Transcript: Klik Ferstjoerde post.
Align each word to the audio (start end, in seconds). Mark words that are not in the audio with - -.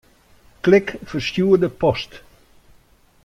Klik 0.63 0.97
Ferstjoerde 1.05 1.69
post. 1.69 2.21